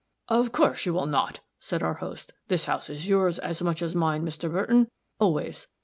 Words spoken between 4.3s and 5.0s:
Burton,